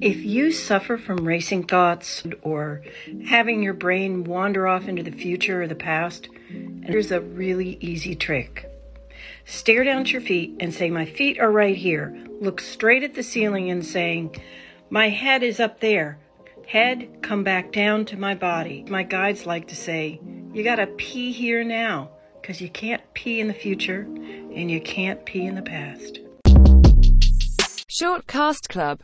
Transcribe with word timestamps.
If 0.00 0.18
you 0.18 0.52
suffer 0.52 0.98
from 0.98 1.26
racing 1.26 1.64
thoughts 1.64 2.22
or 2.42 2.82
having 3.28 3.62
your 3.62 3.72
brain 3.72 4.24
wander 4.24 4.66
off 4.66 4.88
into 4.88 5.02
the 5.02 5.10
future 5.10 5.62
or 5.62 5.66
the 5.66 5.74
past, 5.74 6.28
here's 6.84 7.10
a 7.10 7.22
really 7.22 7.78
easy 7.80 8.14
trick. 8.14 8.70
Stare 9.46 9.84
down 9.84 10.02
at 10.02 10.12
your 10.12 10.20
feet 10.20 10.54
and 10.60 10.74
say, 10.74 10.90
My 10.90 11.06
feet 11.06 11.38
are 11.40 11.50
right 11.50 11.74
here. 11.76 12.14
Look 12.42 12.60
straight 12.60 13.04
at 13.04 13.14
the 13.14 13.22
ceiling 13.22 13.70
and 13.70 13.84
saying, 13.84 14.36
My 14.90 15.08
head 15.08 15.42
is 15.42 15.60
up 15.60 15.80
there. 15.80 16.18
Head, 16.66 17.22
come 17.22 17.42
back 17.42 17.72
down 17.72 18.04
to 18.06 18.18
my 18.18 18.34
body. 18.34 18.84
My 18.90 19.02
guides 19.02 19.46
like 19.46 19.68
to 19.68 19.76
say, 19.76 20.20
You 20.52 20.62
gotta 20.62 20.88
pee 20.88 21.32
here 21.32 21.64
now, 21.64 22.10
because 22.42 22.60
you 22.60 22.68
can't 22.68 23.02
pee 23.14 23.40
in 23.40 23.48
the 23.48 23.54
future 23.54 24.02
and 24.02 24.70
you 24.70 24.80
can't 24.82 25.24
pee 25.24 25.46
in 25.46 25.54
the 25.54 25.62
past. 25.62 26.20
Shortcast 27.98 28.68
Club 28.68 28.94